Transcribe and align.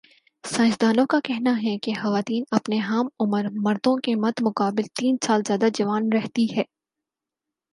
science 0.43 0.77
دانوں 0.81 1.05
کا 1.09 1.19
کہنا 1.23 1.51
ہے 1.63 1.77
کہ 1.77 1.93
خواتین 1.93 2.43
اپنے 2.51 2.77
ہم 2.79 3.07
عمر 3.19 3.45
مردوں 3.57 3.95
کے 3.97 4.15
مدمقابل 4.15 4.87
تین 4.95 5.17
سال 5.27 5.41
زیادہ 5.47 5.69
جوان 5.73 6.11
رہتی 6.13 6.47
ہے 6.57 6.63